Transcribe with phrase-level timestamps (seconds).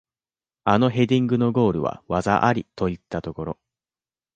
[0.63, 3.59] あのヘディングのゴールは技ありといったところ